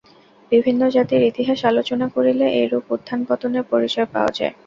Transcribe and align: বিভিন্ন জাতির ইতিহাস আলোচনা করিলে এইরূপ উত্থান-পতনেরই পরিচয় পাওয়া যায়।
বিভিন্ন 0.51 0.81
জাতির 0.95 1.21
ইতিহাস 1.23 1.59
আলোচনা 1.65 2.05
করিলে 2.15 2.45
এইরূপ 2.53 2.85
উত্থান-পতনেরই 2.95 3.69
পরিচয় 3.71 4.07
পাওয়া 4.13 4.31
যায়। 4.37 4.53